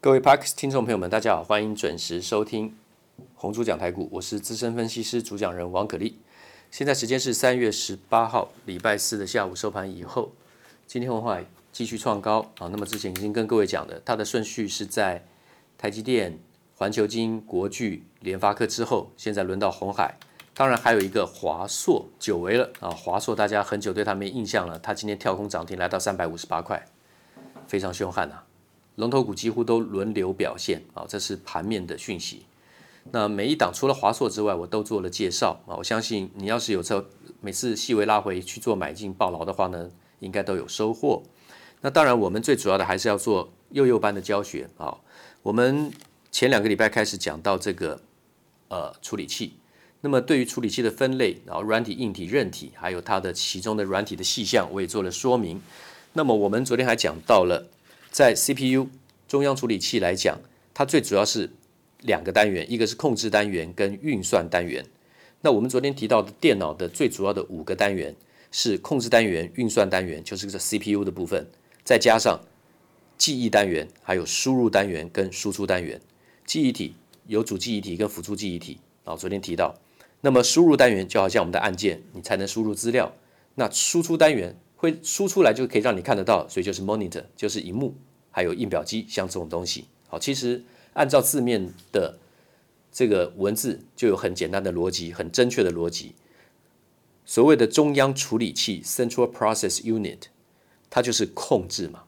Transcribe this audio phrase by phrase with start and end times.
[0.00, 2.72] 各位 Parks 听众朋友们，大家好，欢迎准时收听
[3.34, 6.20] 红猪讲台股，我是资深分析师主讲人王可立。
[6.70, 10.30] 现在时间是三月十八号礼拜四的下午收盘以后，
[10.86, 12.68] 今天红海继续创高啊。
[12.68, 15.26] 那么之前已经跟各位讲的，它的顺序是在
[15.76, 16.38] 台积电、
[16.76, 20.16] 环球晶、国巨、联发科之后，现在轮到红海。
[20.54, 22.88] 当然还有一个华硕，久违了啊！
[22.90, 26.86] 华硕大家很久对它没印象了，它今天跳空涨停来到三百五十八块，
[27.66, 28.44] 非常凶悍呐、啊。
[28.98, 32.42] 龙头股几乎都轮流表现啊，这是盘面的讯息。
[33.12, 35.76] 那每一档除了华硕之外，我都做了介绍啊。
[35.76, 37.06] 我相信你要是有车，
[37.40, 41.22] 每次细微拉回去做买进抱牢的话呢，应该都有收获。
[41.80, 44.98] 那当然，我们最主要的还是要做幼幼班的教学啊。
[45.44, 45.92] 我们
[46.32, 48.00] 前两个礼拜开始讲到这个
[48.66, 49.54] 呃处理器，
[50.00, 55.62] 那么对于处理器的分类，然后软体、硬体、韧体，还有它的其中的软体的细项，我也做了说明。
[56.14, 57.68] 那么我们昨天还讲到了。
[58.18, 58.88] 在 CPU
[59.28, 60.40] 中央处理器来讲，
[60.74, 61.48] 它最主要是
[62.00, 64.84] 两个单元，一个是控制单元跟运算单元。
[65.40, 68.12] 那我们昨天提到的电脑的最主要的五个单元
[68.50, 71.46] 是控制单元、运算单元，就是这 CPU 的部分，
[71.84, 72.40] 再加上
[73.16, 76.00] 记忆单元，还有输入单元跟输出单元。
[76.44, 76.96] 记忆体
[77.28, 79.72] 有主记忆体跟辅助记忆体，啊，昨天提到。
[80.22, 83.14] 那么输入单元就好像我们的按键，你才能输入资料。
[83.54, 84.56] 那输出单元。
[84.80, 87.92] 会输出来就可以让你看得到，所以就是 monitor，就是荧幕，
[88.38, 89.86] 还有印表机，像这种东西。
[90.06, 92.16] 好，其实按照字面的
[92.92, 96.14] 这个文字，就有很简单的逻辑，很正确的逻辑。
[97.26, 100.26] 所谓的中央处理器 （Central Process Unit），
[100.88, 102.04] 它就是控制嘛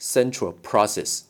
[0.00, 1.20] ，Central Process，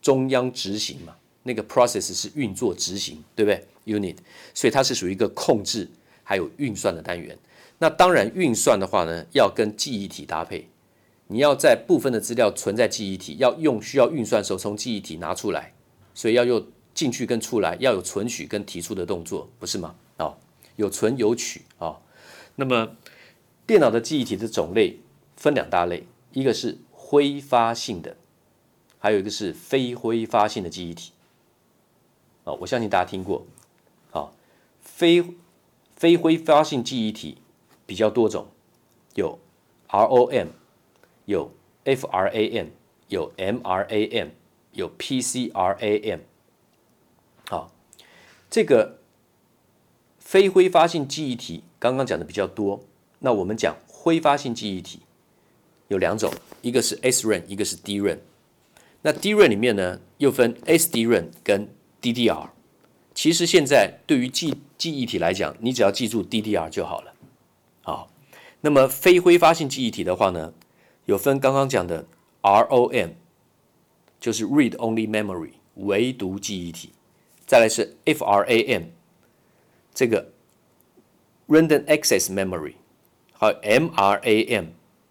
[0.00, 4.18] 中央执行嘛，那个 process 是运作执行，对不对？Unit，
[4.54, 5.88] 所以它是属于一个控制
[6.22, 7.36] 还有运算的单元。
[7.80, 10.68] 那当然，运算的话呢，要跟记忆体搭配。
[11.32, 15.72] 你要在部分的资料存在记忆体，要用需要运算的时候从记忆体拿出来，
[16.14, 19.94] 所以要用进去跟出来，要有存取跟提出的动作，不是吗？
[20.18, 20.36] 哦，
[20.76, 22.02] 有存有取啊、哦。
[22.56, 22.96] 那么
[23.66, 25.00] 电脑的记忆体的种类
[25.36, 28.16] 分两大类，一个是挥发性的，
[28.98, 31.12] 还有一个是非挥发性的记忆体。
[32.44, 33.46] 啊、哦，我相信大家听过。
[34.10, 34.32] 啊、哦，
[34.80, 35.24] 非
[35.96, 37.38] 非挥发性记忆体。
[37.84, 38.46] 比较多种，
[39.16, 39.38] 有
[39.88, 40.46] ROM，
[41.24, 41.52] 有
[41.84, 42.68] FRAM，
[43.08, 44.28] 有 MRAM，
[44.72, 46.20] 有 PCRAM。
[47.48, 47.72] 好，
[48.50, 48.98] 这个
[50.18, 52.84] 非挥发性记忆体刚刚讲的比较多。
[53.20, 55.00] 那我们讲挥发性记忆体
[55.88, 58.18] 有两种，一个是 SRAM，一个是 DRAM。
[59.02, 61.68] 那 DRAM 里面呢，又分 SDRAM 跟
[62.00, 62.48] DDR。
[63.14, 67.12] 其实现在对于记记忆体来讲，你只要记住 DDR 就好了。
[67.82, 68.10] 好，
[68.62, 70.54] 那么非挥发性记忆体的话呢，
[71.06, 72.06] 有分刚刚讲的
[72.42, 73.10] ROM，
[74.20, 76.90] 就是 Read Only Memory 唯读记忆体，
[77.46, 78.84] 再来是 FRAM，
[79.92, 80.30] 这个
[81.48, 82.74] Random Access Memory，
[83.32, 84.66] 还有 MRAM、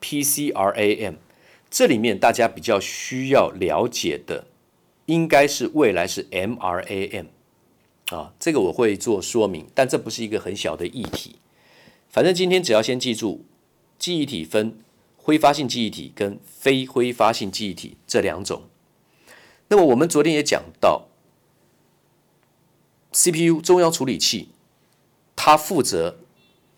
[0.00, 1.16] PCRAM，
[1.70, 4.46] 这里面大家比较需要了解的，
[5.06, 7.26] 应该是未来是 MRAM，
[8.10, 11.36] 啊，这个我会做说明，但这不是一个很小的议题。
[12.08, 13.44] 反正今天只要先记住，
[13.98, 14.78] 记忆体分
[15.24, 18.64] 挥发性记忆体跟非挥发性记忆体这两种。
[19.68, 21.08] 那么我们昨天也讲到
[23.10, 24.50] ，CPU 中央处理器，
[25.34, 26.18] 它负责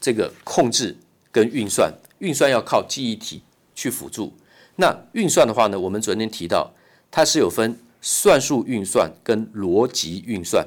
[0.00, 0.96] 这个控制
[1.30, 3.42] 跟运算，运算要靠记忆体
[3.74, 4.32] 去辅助。
[4.76, 6.72] 那运算的话呢，我们昨天提到
[7.10, 10.66] 它是有分算术运算跟逻辑运算。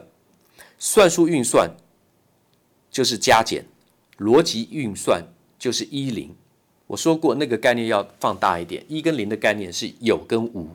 [0.77, 1.75] 算术运算
[2.91, 3.65] 就是加减。
[4.19, 5.25] 逻辑运算
[5.57, 6.35] 就是一零，
[6.87, 10.69] 我说过那个概念要放大一点，一跟零的概念是有跟无，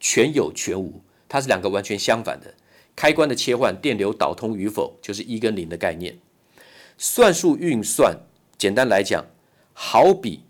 [0.00, 2.52] 全有全无，它是两个完全相反的。
[2.94, 6.18] 开关的切换，电流导通与否，就是一跟零的概念。
[6.98, 8.18] 算术运算，
[8.58, 9.24] 简单来讲，
[9.72, 10.40] 好比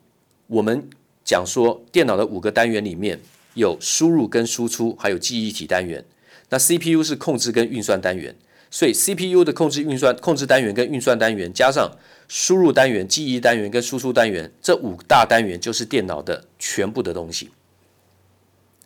[0.49, 0.91] 我们
[1.25, 3.21] 讲说电脑的五个单元里面
[3.55, 6.05] 有输入跟输出，还有记忆体单元，
[6.49, 8.35] 那 CPU 是控制跟运算单元。
[8.73, 11.95] 所以 CPU 的控制运算控制单元跟运算单元，加上
[12.27, 17.51] 输入单元、记忆单元跟输出单元，这五大单元就是电脑的全部的东西。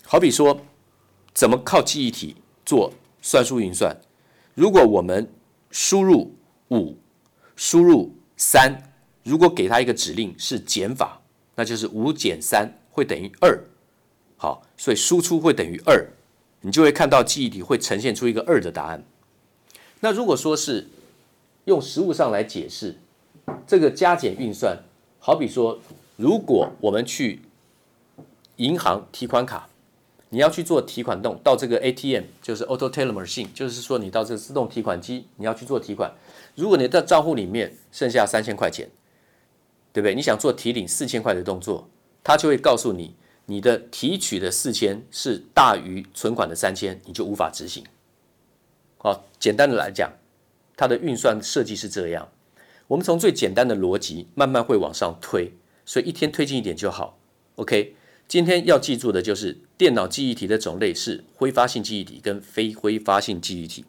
[0.02, 0.60] 好比说，
[1.32, 2.34] 怎么靠记忆体
[2.64, 2.92] 做
[3.22, 3.96] 算术运算？
[4.54, 5.30] 如果我们
[5.70, 6.34] 输入
[6.70, 6.98] 五，
[7.54, 8.92] 输入三，
[9.22, 11.22] 如果给它一个指令是减法，
[11.54, 13.56] 那就是五减三会等于二。
[14.36, 16.04] 好，所以输出会等于二，
[16.60, 19.04] 你就会看到记忆体会呈现出一个二的答案。
[20.00, 20.88] 那如果说是
[21.64, 22.96] 用实物上来解释
[23.66, 24.78] 这个加减运算，
[25.19, 25.78] 好比说，
[26.16, 27.43] 如果我们去
[28.56, 29.69] 银行提款卡，
[30.28, 36.12] 你要去做提款动，到这个 ATM 就是 Auto Teller Machine，就是说你到这个自动提款机，你要去做提款。
[36.54, 38.88] 如果你的账户里面剩下三千块钱，
[39.92, 40.14] 对不对？
[40.14, 41.88] 你想做提领四千块的动作，
[42.22, 43.14] 它就会告诉你，
[43.46, 47.84] 你的提取的四千是大于存款的三千，你就无法执行。
[49.06, 50.14] 好，简单的来讲，
[50.76, 52.28] 它的运算设计是这样。
[52.88, 55.52] 我们从最简单的逻辑慢慢会往上推，
[55.84, 57.16] 所以一天推进一点就好。
[57.54, 57.94] OK，
[58.26, 63.84] 今天要记住的就是电脑记忆体的种类是挥发性记忆体跟非挥发性记忆体。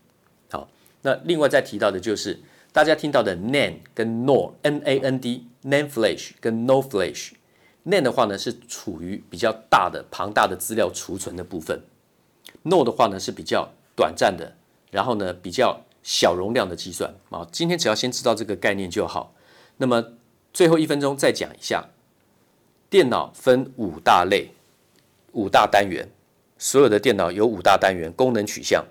[0.51, 0.69] 好，
[1.01, 2.39] 那另外再提到的就是
[2.71, 7.31] 大家听到的 NAND 跟 NOR，N-A-N-D，NAND Flash 跟 NOR Flash。
[7.87, 11.81] NAND 的话呢是处于比较大的庞大的资料储存的部分
[12.65, 14.55] ，NOR 的话呢是比较短暂的，
[14.91, 15.81] 然后呢比较。
[16.03, 19.35] 小容量的计算啊，今天只要先知道这个概念就好。
[19.75, 20.13] 那么
[20.53, 21.89] 最后一分钟再讲一下，
[22.89, 24.51] 电脑分五大类、
[25.33, 26.07] 五大单元，
[26.57, 28.85] 所有的电脑有五大单元功能取向，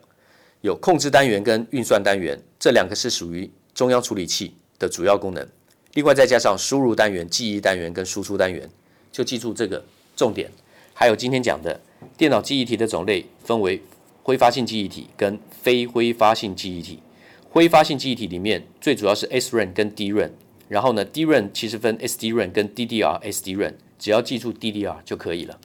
[0.60, 5.48] 有控制单元跟运算单元，这两个是属于中央处理器的主要功能。
[5.94, 8.68] 另外再加上输入单元、记忆单元跟输出单元，
[9.10, 9.82] 就记住这个
[10.14, 10.50] 重点。
[10.92, 11.80] 还有今天讲的
[12.18, 13.80] 电脑记忆体的种类分为
[14.26, 16.98] 挥发性记忆体跟非挥发性记忆体。
[17.48, 20.32] 挥发性记忆体里面最主要是 s r a n 跟 d r a n
[20.68, 24.96] 然后呢 d r a n 其实分 s d r a n 跟 DDR SDRAM，只要记住 DDR
[25.04, 25.56] 就可以了。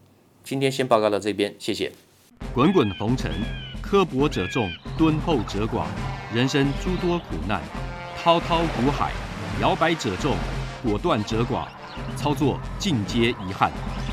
[0.43, 1.91] 今天先报告到这边，谢谢。
[2.53, 3.31] 滚滚红尘，
[3.81, 5.85] 刻薄者众，敦厚者寡，
[6.31, 7.63] 人生诸多苦难，
[8.15, 9.11] 滔滔苦海，
[9.59, 10.35] 摇摆者众，
[10.83, 11.65] 果断者寡，
[12.15, 13.71] 操作尽皆遗憾。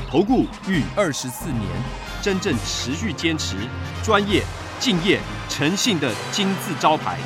[0.09, 1.61] 投顾逾二十四年，
[2.21, 3.55] 真正持续坚持、
[4.03, 4.43] 专业、
[4.79, 5.19] 敬业、
[5.49, 7.17] 诚信的金字招牌。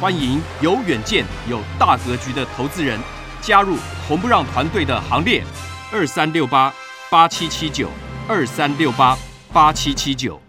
[0.00, 2.98] 欢迎有远见、有大格局的投资人
[3.40, 3.76] 加入
[4.08, 5.44] 红不让团队的行列，
[5.92, 6.72] 二三六八
[7.10, 7.88] 八七七九，
[8.28, 9.16] 二三六八
[9.52, 10.40] 八七七九。